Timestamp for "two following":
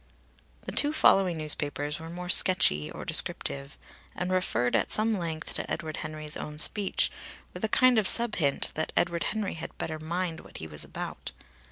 0.71-1.37